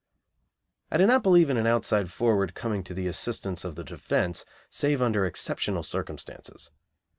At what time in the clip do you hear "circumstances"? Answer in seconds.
5.83-6.71